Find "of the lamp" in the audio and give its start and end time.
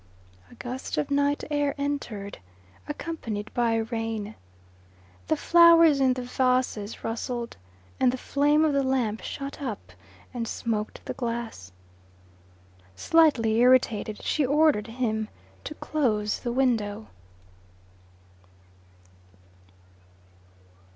8.65-9.21